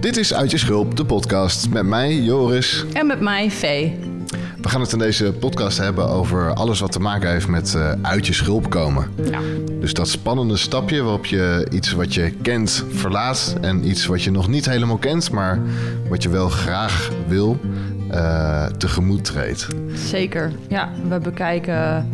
is 0.00 0.34
Uit 0.34 0.50
je 0.50 0.58
Schulp, 0.58 0.96
de 0.96 1.04
podcast. 1.04 1.70
Met 1.70 1.86
mij, 1.86 2.14
Joris. 2.14 2.84
En 2.92 3.06
met 3.06 3.20
mij, 3.20 3.50
Vee. 3.50 3.98
We 4.60 4.68
gaan 4.68 4.80
het 4.80 4.92
in 4.92 4.98
deze 4.98 5.32
podcast 5.32 5.78
hebben 5.78 6.08
over 6.08 6.54
alles 6.54 6.80
wat 6.80 6.92
te 6.92 7.00
maken 7.00 7.30
heeft 7.30 7.48
met 7.48 7.74
uh, 7.76 7.92
uit 8.02 8.26
je 8.26 8.32
schulp 8.32 8.70
komen. 8.70 9.10
Ja. 9.30 9.40
Dus 9.80 9.92
dat 9.92 10.08
spannende 10.08 10.56
stapje 10.56 11.02
waarop 11.02 11.26
je 11.26 11.66
iets 11.70 11.92
wat 11.92 12.14
je 12.14 12.30
kent 12.30 12.84
verlaat 12.90 13.56
en 13.60 13.88
iets 13.88 14.06
wat 14.06 14.22
je 14.22 14.30
nog 14.30 14.48
niet 14.48 14.66
helemaal 14.66 14.96
kent, 14.98 15.30
maar 15.30 15.60
wat 16.08 16.22
je 16.22 16.28
wel 16.28 16.48
graag 16.48 17.10
wil, 17.26 17.60
uh, 18.10 18.66
tegemoet 18.66 19.24
treedt. 19.24 19.66
Zeker. 19.94 20.52
Ja, 20.68 20.92
we 21.08 21.18
bekijken 21.18 22.08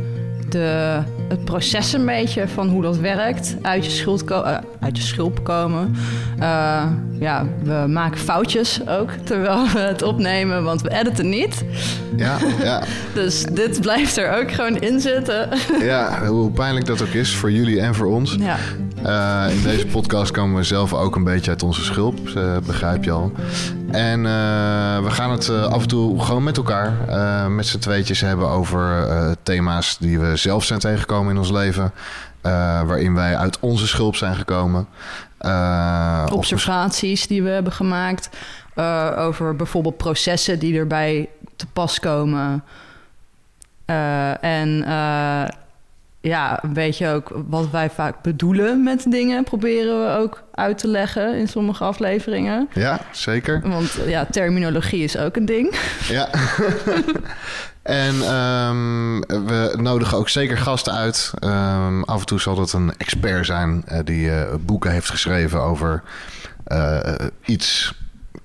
de, 0.48 0.98
het 1.28 1.44
proces 1.44 1.92
een 1.92 2.06
beetje 2.06 2.48
van 2.48 2.68
hoe 2.68 2.82
dat 2.82 2.98
werkt. 2.98 3.56
Uit 3.62 3.84
je, 3.84 3.90
schuld 3.90 4.30
uh, 4.30 4.58
uit 4.80 4.96
je 4.96 5.02
schulp 5.02 5.44
komen. 5.44 5.96
Uh, 6.40 6.82
ja, 7.18 7.46
we 7.62 7.84
maken 7.88 8.18
foutjes 8.18 8.88
ook 8.88 9.10
terwijl 9.24 9.68
we 9.68 9.78
het 9.78 10.02
opnemen, 10.02 10.64
want 10.64 10.82
we 10.82 10.90
editen 10.90 11.28
niet. 11.28 11.64
Ja, 12.16 12.38
ja. 12.62 12.82
dus 13.14 13.42
dit 13.42 13.80
blijft 13.80 14.16
er 14.16 14.40
ook 14.40 14.50
gewoon 14.50 14.80
in 14.80 15.00
zitten. 15.00 15.48
ja, 15.80 16.26
hoe 16.26 16.50
pijnlijk 16.50 16.86
dat 16.86 17.02
ook 17.02 17.08
is 17.08 17.34
voor 17.34 17.50
jullie 17.50 17.80
en 17.80 17.94
voor 17.94 18.06
ons. 18.06 18.36
Ja. 18.38 18.56
Uh, 19.06 19.54
in 19.54 19.62
deze 19.62 19.86
podcast 19.86 20.30
komen 20.30 20.56
we 20.56 20.62
zelf 20.62 20.94
ook 20.94 21.16
een 21.16 21.24
beetje 21.24 21.50
uit 21.50 21.62
onze 21.62 21.84
schulp, 21.84 22.18
begrijp 22.66 23.04
je 23.04 23.10
al. 23.10 23.32
En 23.94 24.18
uh, 24.18 25.02
we 25.02 25.10
gaan 25.10 25.30
het 25.30 25.48
af 25.48 25.82
en 25.82 25.88
toe 25.88 26.20
gewoon 26.20 26.42
met 26.42 26.56
elkaar, 26.56 26.92
met 27.50 27.66
z'n 27.66 27.78
tweetjes 27.78 28.20
hebben 28.20 28.48
over 28.48 29.06
thema's 29.42 29.96
die 29.98 30.18
we 30.18 30.36
zelf 30.36 30.64
zijn 30.64 30.78
tegengekomen 30.78 31.32
in 31.32 31.38
ons 31.38 31.50
leven. 31.50 31.92
waarin 32.86 33.14
wij 33.14 33.36
uit 33.36 33.58
onze 33.60 33.86
schulp 33.86 34.16
zijn 34.16 34.34
gekomen. 34.34 34.86
Observaties 36.32 37.26
die 37.26 37.42
we 37.42 37.48
hebben 37.48 37.72
gemaakt. 37.72 38.28
over 39.16 39.56
bijvoorbeeld 39.56 39.96
processen 39.96 40.58
die 40.58 40.78
erbij 40.78 41.28
te 41.56 41.66
pas 41.72 42.00
komen. 42.00 42.64
en 44.40 44.84
ja, 46.24 46.62
een 46.62 46.72
beetje 46.72 47.08
ook 47.08 47.32
wat 47.48 47.70
wij 47.70 47.90
vaak 47.90 48.22
bedoelen 48.22 48.82
met 48.82 49.06
dingen, 49.08 49.44
proberen 49.44 50.00
we 50.00 50.16
ook 50.16 50.42
uit 50.54 50.78
te 50.78 50.88
leggen 50.88 51.36
in 51.38 51.48
sommige 51.48 51.84
afleveringen. 51.84 52.68
Ja, 52.72 53.00
zeker. 53.12 53.60
Want 53.64 53.98
ja, 54.06 54.26
terminologie 54.30 55.04
is 55.04 55.16
ook 55.16 55.36
een 55.36 55.44
ding. 55.44 55.74
Ja. 56.08 56.28
en 57.82 58.14
um, 58.14 59.20
we 59.20 59.74
nodigen 59.80 60.18
ook 60.18 60.28
zeker 60.28 60.58
gasten 60.58 60.92
uit. 60.92 61.32
Um, 61.40 62.04
af 62.04 62.20
en 62.20 62.26
toe 62.26 62.40
zal 62.40 62.54
dat 62.54 62.72
een 62.72 62.92
expert 62.96 63.46
zijn 63.46 63.84
uh, 63.88 63.98
die 64.04 64.26
uh, 64.26 64.42
boeken 64.60 64.90
heeft 64.90 65.10
geschreven 65.10 65.60
over 65.60 66.02
uh, 66.68 66.98
iets 67.44 67.94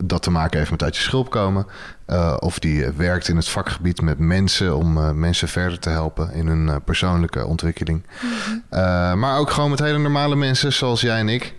dat 0.04 0.22
te 0.22 0.32
maken 0.32 0.58
heeft 0.58 0.72
met 0.72 0.84
uit 0.84 0.96
je 0.96 1.02
schulp 1.02 1.30
komen. 1.30 1.66
Uh, 2.10 2.36
of 2.40 2.60
die 2.60 2.86
werkt 2.96 3.28
in 3.28 3.36
het 3.36 3.48
vakgebied 3.48 4.02
met 4.02 4.20
mensen 4.20 4.76
om 4.76 4.98
uh, 4.98 5.12
mensen 5.12 5.48
verder 5.48 5.80
te 5.80 5.90
helpen 5.90 6.34
in 6.34 6.48
hun 6.48 6.68
uh, 6.68 6.76
persoonlijke 6.86 7.46
ontwikkeling. 7.46 8.06
Mm 8.22 8.30
-hmm. 8.70 9.20
maar 9.20 9.38
ook 9.38 9.50
gewoon 9.50 9.70
met 9.70 9.80
hele 9.80 9.98
normale 9.98 10.36
mensen 10.36 10.74
zoals 10.74 11.02
jij 11.02 11.20
en 11.20 11.30
ik. 11.30 11.54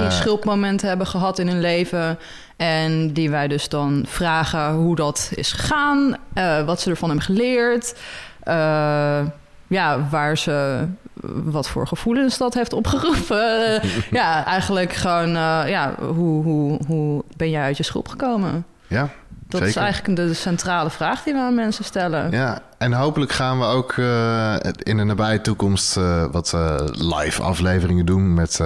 die 0.00 0.10
schulpmomenten 0.10 0.88
hebben 0.88 1.06
gehad 1.06 1.38
in 1.38 1.48
hun 1.48 1.60
leven. 1.60 2.18
En 2.56 3.12
die 3.12 3.30
wij 3.30 3.48
dus 3.48 3.68
dan 3.68 4.04
vragen 4.08 4.72
hoe 4.72 4.96
dat 4.96 5.30
is 5.34 5.52
gegaan. 5.52 6.16
wat 6.66 6.80
ze 6.80 6.90
ervan 6.90 7.08
hebben 7.08 7.26
geleerd. 7.26 7.94
ja, 9.66 10.08
waar 10.10 10.38
ze 10.38 10.86
wat 11.44 11.68
voor 11.68 11.86
gevoelens 11.86 12.38
dat 12.38 12.54
heeft 12.54 12.72
opgeroepen. 12.72 13.80
ja, 14.20 14.44
eigenlijk 14.44 14.92
gewoon, 14.92 15.30
ja, 15.68 15.94
hoe, 15.98 16.42
hoe, 16.42 16.80
hoe 16.86 17.24
ben 17.36 17.50
jij 17.50 17.62
uit 17.62 17.76
je 17.76 17.82
schulp 17.82 18.08
gekomen? 18.08 18.66
Ja, 18.86 19.10
dat 19.52 19.60
Zeker. 19.60 19.76
is 19.76 19.82
eigenlijk 19.82 20.16
de 20.16 20.34
centrale 20.34 20.90
vraag 20.90 21.22
die 21.22 21.32
we 21.32 21.38
aan 21.38 21.54
mensen 21.54 21.84
stellen. 21.84 22.30
Ja, 22.30 22.62
en 22.78 22.92
hopelijk 22.92 23.32
gaan 23.32 23.58
we 23.58 23.64
ook 23.64 23.96
uh, 23.96 24.54
in 24.78 24.96
de 24.96 25.04
nabije 25.04 25.40
toekomst 25.40 25.96
uh, 25.96 26.24
wat 26.30 26.52
uh, 26.54 26.74
live 26.92 27.42
afleveringen 27.42 28.06
doen. 28.06 28.34
Met 28.34 28.60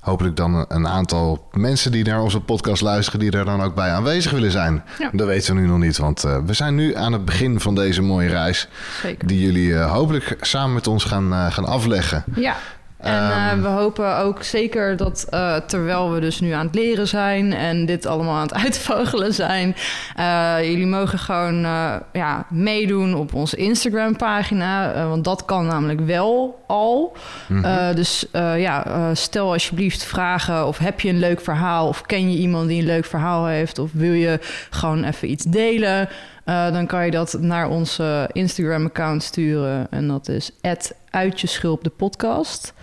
hopelijk 0.00 0.36
dan 0.36 0.64
een 0.68 0.88
aantal 0.88 1.48
mensen 1.52 1.92
die 1.92 2.04
naar 2.04 2.22
onze 2.22 2.40
podcast 2.40 2.82
luisteren, 2.82 3.20
die 3.20 3.30
er 3.30 3.44
dan 3.44 3.62
ook 3.62 3.74
bij 3.74 3.90
aanwezig 3.90 4.32
willen 4.32 4.50
zijn. 4.50 4.84
Ja. 4.98 5.10
Dat 5.12 5.26
weten 5.26 5.54
we 5.54 5.60
nu 5.60 5.66
nog 5.66 5.78
niet, 5.78 5.96
want 5.96 6.20
we 6.20 6.52
zijn 6.52 6.74
nu 6.74 6.94
aan 6.94 7.12
het 7.12 7.24
begin 7.24 7.60
van 7.60 7.74
deze 7.74 8.02
mooie 8.02 8.28
reis. 8.28 8.68
Zeker. 9.02 9.26
Die 9.26 9.40
jullie 9.40 9.76
hopelijk 9.76 10.36
samen 10.40 10.74
met 10.74 10.86
ons 10.86 11.04
gaan, 11.04 11.52
gaan 11.52 11.64
afleggen. 11.64 12.24
Ja. 12.34 12.56
En 13.04 13.22
uh, 13.22 13.62
we 13.62 13.68
hopen 13.68 14.16
ook 14.16 14.42
zeker 14.42 14.96
dat 14.96 15.26
uh, 15.30 15.56
terwijl 15.56 16.12
we 16.12 16.20
dus 16.20 16.40
nu 16.40 16.50
aan 16.50 16.66
het 16.66 16.74
leren 16.74 17.08
zijn 17.08 17.52
en 17.52 17.86
dit 17.86 18.06
allemaal 18.06 18.34
aan 18.34 18.46
het 18.46 18.54
uitvogelen 18.64 19.34
zijn, 19.34 19.76
uh, 20.18 20.56
jullie 20.60 20.86
mogen 20.86 21.18
gewoon 21.18 21.60
ja, 22.12 22.46
meedoen 22.50 23.14
op 23.14 23.34
onze 23.34 23.56
Instagram-pagina. 23.56 25.06
want 25.08 25.24
dat 25.24 25.44
kan 25.44 25.66
namelijk 25.66 26.00
wel 26.00 26.62
al. 26.66 27.16
Mm 27.46 27.64
-hmm. 27.64 27.94
dus 27.94 28.26
ja, 28.56 29.10
stel 29.14 29.52
alsjeblieft 29.52 30.04
vragen 30.04 30.66
of 30.66 30.78
heb 30.78 31.00
je 31.00 31.08
een 31.08 31.18
leuk 31.18 31.40
verhaal 31.40 31.88
of 31.88 32.02
ken 32.02 32.32
je 32.32 32.38
iemand 32.38 32.68
die 32.68 32.80
een 32.80 32.86
leuk 32.86 33.04
verhaal 33.04 33.46
heeft 33.46 33.78
of 33.78 33.90
wil 33.92 34.12
je 34.12 34.38
gewoon 34.70 35.04
even 35.04 35.30
iets 35.30 35.44
delen. 35.44 36.08
Dan 36.44 36.86
kan 36.86 37.04
je 37.04 37.10
dat 37.10 37.36
naar 37.40 37.68
onze 37.68 38.28
Instagram-account 38.32 39.22
sturen. 39.22 39.86
En 39.90 40.08
dat 40.08 40.28
is 40.28 40.50
uitjeschulp 41.10 41.84
de 41.84 41.90
podcast. 41.90 42.74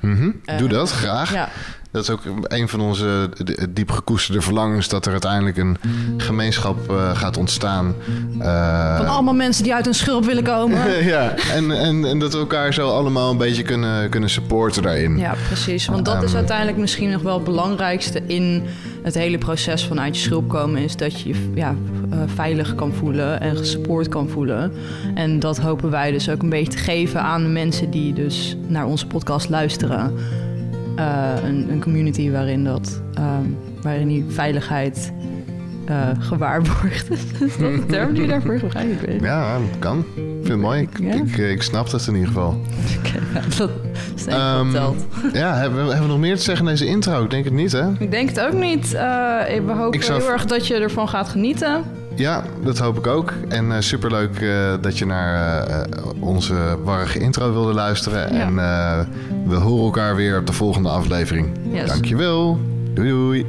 Mm 0.00 0.16
-hmm. 0.16 0.58
Doe 0.58 0.68
dat, 0.68 0.90
graag. 0.90 1.32
Ja. 1.32 1.48
Dat 1.94 2.02
is 2.02 2.10
ook 2.10 2.20
een 2.42 2.68
van 2.68 2.80
onze 2.80 3.30
diep 3.70 3.90
gekoesterde 3.90 4.40
verlangens... 4.40 4.88
dat 4.88 5.06
er 5.06 5.12
uiteindelijk 5.12 5.56
een 5.56 5.76
gemeenschap 6.16 6.90
uh, 6.90 7.16
gaat 7.16 7.36
ontstaan. 7.36 7.94
Uh, 8.38 8.96
van 8.96 9.06
allemaal 9.06 9.34
mensen 9.34 9.62
die 9.62 9.74
uit 9.74 9.86
een 9.86 9.94
schulp 9.94 10.24
willen 10.24 10.42
komen. 10.42 11.04
ja, 11.04 11.34
en, 11.52 11.70
en, 11.70 12.04
en 12.04 12.18
dat 12.18 12.32
we 12.32 12.38
elkaar 12.38 12.74
zo 12.74 12.88
allemaal 12.88 13.30
een 13.30 13.36
beetje 13.36 13.62
kunnen, 13.62 14.08
kunnen 14.10 14.30
supporten 14.30 14.82
daarin. 14.82 15.18
Ja, 15.18 15.34
precies. 15.46 15.86
Want 15.86 16.04
dat 16.04 16.22
is 16.22 16.34
uiteindelijk 16.34 16.78
misschien 16.78 17.10
nog 17.10 17.22
wel 17.22 17.34
het 17.34 17.44
belangrijkste... 17.44 18.22
in 18.26 18.66
het 19.04 19.14
hele 19.14 19.38
proces 19.38 19.84
van 19.84 20.00
uit 20.00 20.16
je 20.16 20.22
schulp 20.22 20.48
komen... 20.48 20.82
is 20.82 20.96
dat 20.96 21.20
je 21.20 21.28
je 21.28 21.50
ja, 21.54 21.74
uh, 22.12 22.18
veilig 22.26 22.74
kan 22.74 22.92
voelen 22.92 23.40
en 23.40 23.56
gesupport 23.56 24.08
kan 24.08 24.28
voelen. 24.28 24.72
En 25.14 25.38
dat 25.38 25.58
hopen 25.58 25.90
wij 25.90 26.10
dus 26.10 26.30
ook 26.30 26.42
een 26.42 26.48
beetje 26.48 26.72
te 26.72 26.78
geven 26.78 27.20
aan 27.20 27.42
de 27.42 27.48
mensen... 27.48 27.90
die 27.90 28.12
dus 28.12 28.56
naar 28.66 28.86
onze 28.86 29.06
podcast 29.06 29.48
luisteren... 29.48 30.12
Uh, 30.98 31.32
een, 31.44 31.70
een, 31.70 31.80
community 31.80 32.30
waarin 32.30 32.64
dat, 32.64 33.02
um, 33.18 33.56
waarin 33.82 34.08
die 34.08 34.24
veiligheid 34.28 35.12
uh, 35.90 36.08
gewaarborgd 36.18 37.10
is. 37.10 37.20
is 37.40 37.56
dat 37.56 37.74
de 37.74 37.86
term 37.86 38.14
die 38.14 38.26
daarvoor 38.26 38.58
gebruikt? 38.58 39.20
Ja, 39.20 39.58
dat 39.58 39.78
kan. 39.78 39.98
Ik 39.98 40.22
vind 40.24 40.48
het 40.48 40.58
mooi. 40.58 40.80
Ik, 40.80 40.98
ja? 41.00 41.12
ik, 41.12 41.36
ik, 41.36 41.62
snap 41.62 41.90
dat 41.90 42.06
in 42.06 42.14
ieder 42.14 42.28
geval. 42.28 42.60
Okay, 42.98 43.20
ja, 43.34 43.40
dat 43.56 43.70
is 44.16 44.26
um, 44.26 44.70
verteld. 44.70 45.06
Ja, 45.32 45.54
hebben 45.54 45.78
we, 45.78 45.84
hebben 45.84 46.06
we 46.06 46.12
nog 46.12 46.18
meer 46.18 46.36
te 46.36 46.42
zeggen 46.42 46.64
in 46.64 46.70
deze 46.70 46.86
intro? 46.86 47.22
Ik 47.22 47.30
denk 47.30 47.44
het 47.44 47.52
niet, 47.52 47.72
hè? 47.72 47.90
Ik 47.98 48.10
denk 48.10 48.28
het 48.28 48.40
ook 48.40 48.52
niet. 48.52 48.84
Uh, 48.94 49.00
we 49.66 49.72
hopen 49.76 50.02
zou... 50.02 50.20
heel 50.20 50.30
erg 50.30 50.44
dat 50.44 50.66
je 50.66 50.74
ervan 50.74 51.08
gaat 51.08 51.28
genieten. 51.28 51.84
Ja, 52.16 52.44
dat 52.64 52.78
hoop 52.78 52.98
ik 52.98 53.06
ook. 53.06 53.32
En 53.48 53.66
uh, 53.66 53.76
superleuk 53.78 54.40
uh, 54.40 54.74
dat 54.80 54.98
je 54.98 55.06
naar 55.06 55.68
uh, 55.68 55.82
onze 56.20 56.54
warrige 56.84 57.18
intro 57.18 57.52
wilde 57.52 57.72
luisteren. 57.72 58.34
Ja. 58.34 58.40
En 58.40 58.54
we 59.46 59.54
horen 59.54 59.84
elkaar 59.84 60.16
weer 60.16 60.38
op 60.38 60.46
de 60.46 60.52
volgende 60.52 60.88
aflevering. 60.88 61.48
Yes. 61.72 61.88
Dankjewel. 61.88 62.58
Doei 62.94 63.08
doei. 63.08 63.46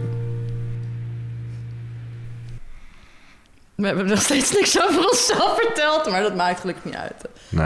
We 3.75 3.87
hebben 3.87 4.05
nog 4.05 4.21
steeds 4.21 4.51
niks 4.51 4.81
over 4.81 5.09
onszelf 5.09 5.55
verteld, 5.61 6.09
maar 6.09 6.21
dat 6.21 6.35
maakt 6.35 6.59
gelukkig 6.59 6.83
niet 6.85 6.95
uit. 6.95 7.13
Nee. 7.49 7.63